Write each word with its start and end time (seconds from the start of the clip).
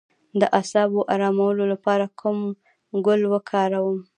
د 0.39 0.41
اعصابو 0.57 0.99
ارامولو 1.13 1.63
لپاره 1.73 2.05
کوم 2.19 2.39
ګل 3.05 3.21
وکاروم؟ 3.33 3.99